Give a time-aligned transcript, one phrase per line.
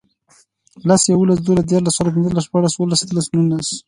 [0.87, 3.67] لس, یوولس, دوولس, دیرلس، څورلس, پنځلس, شپاړس, اووهلس, اتهلس, نونس